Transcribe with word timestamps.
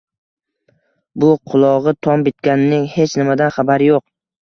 Bu 1.25 1.29
qulog`i 1.53 1.95
tom 2.09 2.27
bitganning 2.31 2.91
hech 2.97 3.17
nimadan 3.25 3.57
xabari 3.61 3.97
yo`q 3.97 4.07